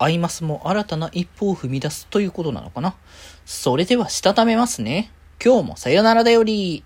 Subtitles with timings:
[0.00, 2.94] アイマスも新たな一歩を踏み出すということなのかな？
[3.44, 5.10] それでは、したためますね。
[5.44, 6.84] 今日もさよならだより。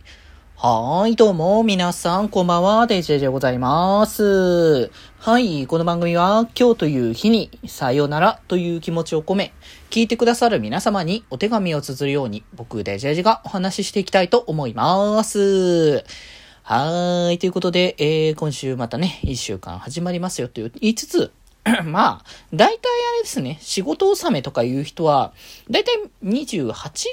[0.57, 4.91] はーい、どうも、皆さん、こんばんは、デジェジでございます。
[5.19, 9.53] はい、この番組は、今日という日に、さよならという気持ちを込め、
[9.91, 16.05] 聞いてくださる皆様にお手紙を綴るように、僕、デジェジがお話ししていきたいと思います。
[16.63, 21.33] はーい、ということで、えー、今週またね、一週間始まりますよと言いつつ、
[21.85, 25.33] まあ、大体あれですね、仕事納めとかいう人は、
[25.71, 25.95] 大体
[26.25, 26.65] 28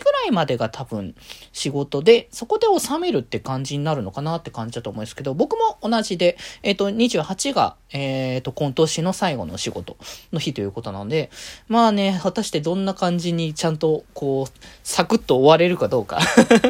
[0.04, 1.14] ぐらいまでが多分
[1.54, 9.98] 仕事で、そこで納めるって感じになるのかなって感じだと思うんですけど、僕も同じで、えっ、ー、と、28が、えっ、ー、と、今年の最後の仕事
[10.32, 11.30] の日ということなので、
[11.68, 16.20] まあね、果たしてどんな感じにちゃんと、こう、サクッと終われるかどうか。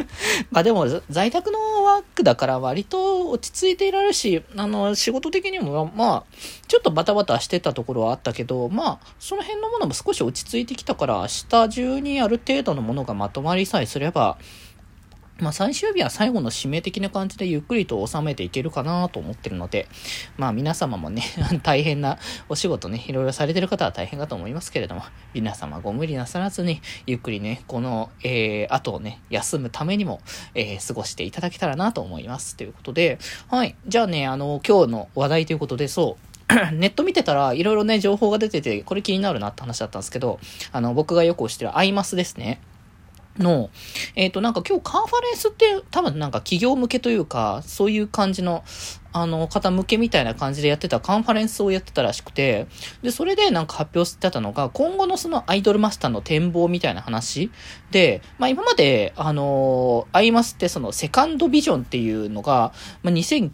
[0.50, 6.24] まあでも、在宅のワークだから割と落ち着いていられるし、あの、仕事的にも、まあ、
[6.68, 14.38] ちょっとバタバタしてたところはあったけど、まあ、その辺のものも少し落ち着いてきたから、明日中にある程度のものがまとまりさえすれば、
[15.40, 19.88] まあ最終日は最後の締め的な感じでゆっくりと収めていけるかなと思ってるので、
[20.36, 21.22] まあ皆様もね、
[21.62, 25.02] 大変なお仕事ね、いろいろされてる方は大変だと思いますけれども、
[25.34, 30.20] 皆様ご無理なさらずに、ゆっくりね、この、えー、後をね、休むためにも、
[30.54, 32.56] えー、過ごしていただけたらなと思います。
[32.56, 33.18] ということで、
[33.48, 33.74] はい。
[33.86, 36.30] じゃあね、あの、今日の話題ということで、そう、
[36.74, 40.40] ネット見てたら、いろいろね、情報が出てて、これ気になるなって話だったんですけど、
[40.72, 42.60] あの、僕がよく推してるアイマスですね。
[43.38, 43.70] の、
[44.16, 48.64] えっ、ー、と、なんか今日カンファレンスって多分なんか企業向けというか、そういう感じの、
[49.12, 52.66] あの、方向けみたいな感じでやってたカンファレンスをやってたらしくて、
[53.02, 57.50] で、それでなんか発表してたのが、今後のそのアイドルマスターの展望みたいな話
[57.90, 63.50] で、まあ今まで、あのアイマスってそのセカンドビジョンっていうのが、まあ2009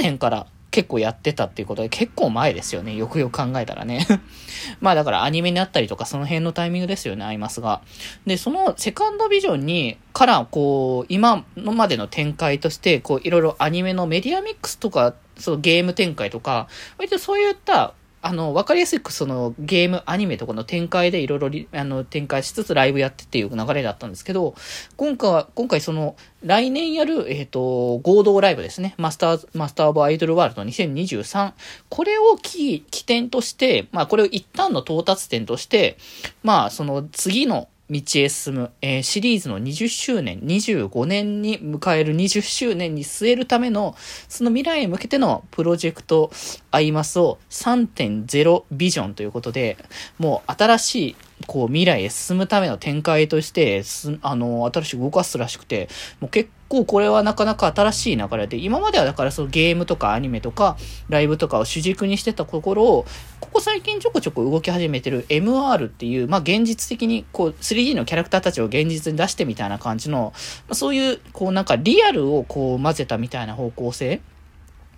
[0.00, 2.94] 年から結構やってたっていうことで結構前ですよね。
[2.94, 4.06] よくよく考えたらね。
[4.82, 7.80] まあだからアニメになったりとかその辺のタイミングですよね、ありますが。
[8.26, 17.94] で、そのセカンドビジョンに、からこう、今のまでの展開として、こういろいろアニメのメディアミックスとか、そのゲーム展開とか、割とそういった
[18.26, 24.56] あの、わかりやすくそのゲーム、アニメとかの展開でいろいろあの展開しつつライブやってっていう流れだったんですけど、
[24.96, 28.96] 今回は、今回その来年やる、えっ、ー、と、合同ライブですね。
[28.98, 31.52] マスター、マスターオブアイドルワールド2023。
[31.88, 35.96] これを起点として、まあこれを一旦の到達点として、
[36.42, 43.94] まあその次の道へ進む、えー、シリーズの20周年、25年に迎える20周年に据えるための、
[44.28, 46.30] その未来へ向けてのプロジェクト
[46.70, 49.76] アイマスを3.0ビジョンということで、
[50.18, 51.16] もう新しい
[51.46, 55.88] こう未来へ進むための展開として、す、あの、新しく動かすらしくて、
[56.20, 60.76] もう結構これはなかなか新しい流れで、今まではだからそのゲームとかアニメとか
[61.08, 63.06] ライブとかを主軸にしてたところを、
[63.40, 70.32] ここ最近ちょこちょこ動き始めてる MR っていう、まあ現実的にこう 3D のキャラクターたちを現実に出してみたいな感じの、
[70.68, 74.20] まあ、そういうこうなんかリアルをこう混ぜたみたいな方向性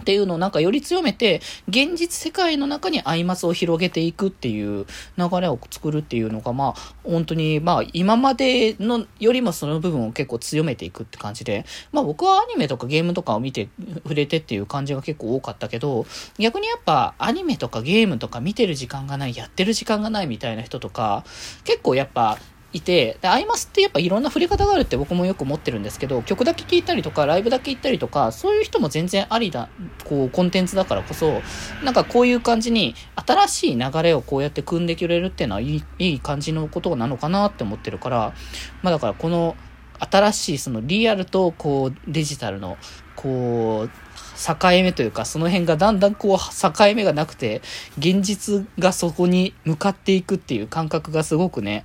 [0.01, 4.87] っていうのをなんかより強めて、現実世界の中にアイマスを広げていくっていう
[5.17, 13.69] 流れを作るっていうのが、まあ、本当に、まあ、今までのよりもその部分を結構強めていくって感じで、まあ僕はアニメとかゲームとかを見て
[14.05, 16.07] 触れてっていう感じが結構多かったけど、
[16.39, 21.25] 逆にやっぱアニメとかゲームとか見てる時間がない、やってる時間がないみたいな人とか、
[21.65, 22.39] 結構やっぱ、
[22.73, 29.69] いて、で、アイマスってやっぱいろんな振り方があるって僕もよく思ってるんですけど、曲だけ聴いたりとか、ライブだけ行ったりとか、そういう人も全然ありだ、
[30.05, 31.41] こう、コンテンツだからこそ、
[31.83, 32.95] なんかこういう感じに、
[33.27, 38.35] 新しい流れをこうやって組んでくれるっていうのは、いい、いい感じのことなのかなって思ってるから、
[38.83, 39.57] まあだからこの、
[40.01, 42.79] 新しいそのリアルとこうデジタルの
[43.19, 43.91] こう
[44.39, 47.61] 境目というか、その辺がだんだんこう、境目がなくて、
[47.99, 51.85] 現実がそこに向かっていくっていう感覚がすごくね、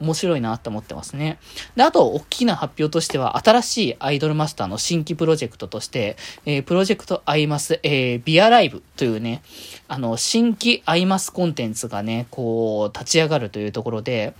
[0.00, 1.38] 面白いなって思ってますね。
[1.76, 9.42] で、あと、大きな発表としては、新しいアイドルマスターの新規プロジェクトとして、えー、プロジェクトアイマス、えー、ビアライブというね、
[9.86, 14.34] あの、新規アイマスコンテンツがね、こう、立ち上がるというところで、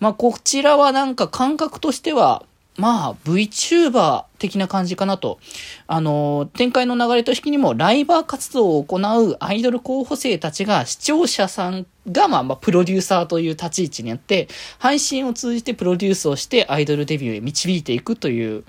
[0.00, 2.44] まあ、こちらはなんか感覚としては、
[2.78, 5.38] まあ、VTuber 的な感じかなと。
[5.86, 14.48] あの、展開の流れと引きにも、ライバー活動を行うアイドル候補生たちが、視聴者さんが、まあ、まあ、プロデューサーという立ち位置にあって、
[14.78, 18.64] 配信を通じてプロデュースをして、アイドルデビューへ導いていくという、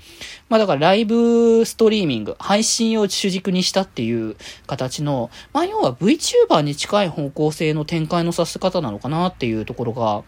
[0.50, 4.36] まあ、だからライブストリーミング、配信を主軸にしたっていう
[4.68, 10.24] 形の、まあ、要は VTuber に近い方向性の展開のさせ方なのかなっていうところが、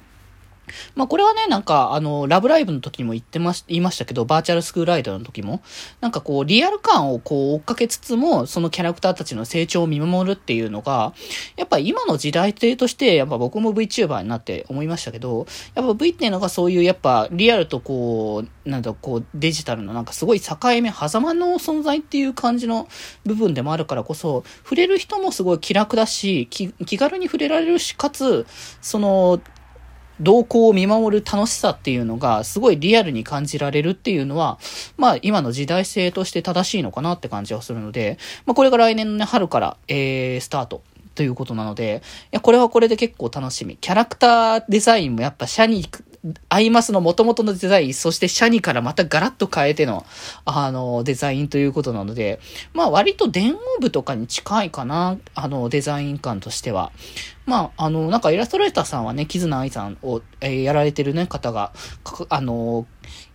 [0.96, 5.62] まあこれはね、なんか、あの、ラブライブの時にも言ってまし、言いましたけど、バーチャルスクールアイドの時も、
[6.02, 11.14] なんかこう、リアル感をこう追っかけつつも、そのキャラクターたちの成長を見守るっていうのが、
[11.56, 22.88] やっぱ今の時代性として、やっぱ僕も VTuber になって思いましたけど、やっぱ V っていうのがそういうやっぱリアルとこう、なんだこう、デジタルのなんかすごい境目、狭間の存在っていう感じの
[23.26, 28.46] 部分でもあるからこそ、触れる人もすごい気楽だし、気軽に触れられるし、かつ、
[28.82, 29.42] その、
[30.22, 34.60] 動向を見守る楽しさっていうのがすごいリアルに感じられるっていうのは、
[34.98, 40.82] まあ今の時代性として正しいのかなって感じはするので、まあこれが来年のね、春から、えー、スタート
[41.16, 43.78] ということなので、いや、これはこれで結構楽しみ。
[43.78, 46.04] キャラクターデザインもやっぱシャニー、
[46.50, 50.06] アイマスの元々のデザイン、そしてシャニーからまたガラッと変えての、
[50.44, 52.40] あの、デザインということなので、
[52.74, 56.92] まあ割と電王部とかに近いかな、あの、デザイン感としては。
[57.46, 61.74] まあ、あの、なんかイラストレーターさんはね、キズナアイさんを、えー、やられてるね、方が、
[62.30, 62.88] あの、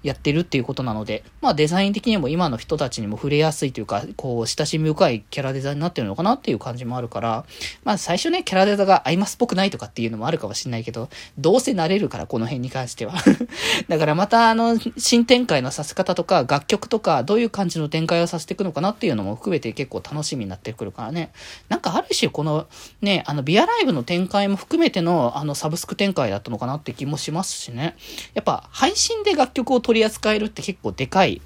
[0.03, 7.45] やってるっていうことなので、まあデザイン的にも今の人たちにも触れやすいというか、こう、親しみ深いキャラデザになってるのかなっていう感じもあるから、
[7.85, 13.15] まあ最初ね、キャラデザがアイマスっぽくないとかっていうのもあるかもしれないけど、どうせ慣れるから、この辺に関しては。
[13.89, 21.31] だからまたあの、新展開のさせ方とか、楽曲とか、どういう感じの展開をさせていくのかなっていうのも含めて結構楽しみになってくるからね。
[21.69, 22.67] なんかある種この、
[23.03, 27.97] ね、あの、ビアライブの展開も含めての、あの、サブスク展開だったのかなって気もしますしね。
[28.35, 31.41] やっぱ、配信で楽曲を取り扱えるって結構でかい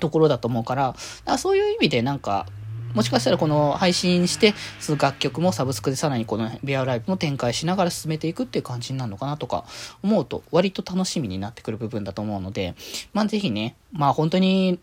[0.00, 2.46] ところだと思うから、からそういう意味でなんか、
[2.94, 9.64] もしかしたらこの配信して、その楽曲もサブスクでさらにこのビアライブも展開しながら進めていくっていう感じになるのかなとか
[10.02, 12.74] 思うと割と楽しみになってくる部分だと思うので、
[13.14, 14.78] まあぜひね、まあ本当に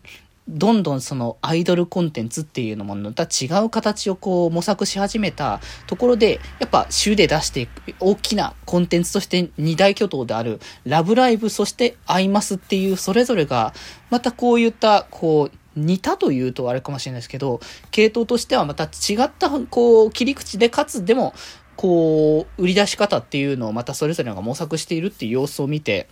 [0.50, 13.72] どんどんそのアイドルコンテンツっていうのもまた違う形をこう模索し始めたところで、やっぱ週で出していく大きなコンテンツとして二大巨頭であるラブライブ、そしてアイマスっていうそれぞれが、
[14.10, 17.60] またこういったこう似たというとあれかもしれないですけど、
[17.92, 21.32] 系統としてはまた違ったこう切り口で、かつでも
[21.76, 26.08] こう売り出し方っていうのをまたそれぞれが模索しているっていう様子を見て、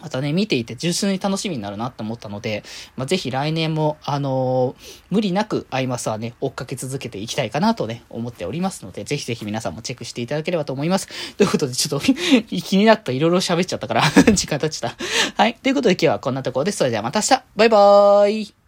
[0.00, 2.64] またね、見ていて純粋に楽しみになるなって思ったので、
[2.96, 11.08] まあ、ぜひ来年も、あのー、無理なくアイマスはね、追っかけ続けていきたいかなとね、思っておりますので、ぜひぜひ皆さんもチェックしていただければと思います。
[11.36, 12.06] ということで、ちょっと
[12.62, 14.02] 気になった色々喋っちゃったから
[14.34, 15.42] 時間経っちゃった。
[15.42, 15.54] はい。
[15.54, 16.78] ということで今日はこんなところです。
[16.78, 18.63] それではまた明日バイバーイ